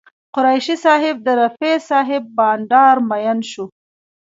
[0.35, 3.65] قریشي صاحب د رفیع صاحب بانډار مین شو.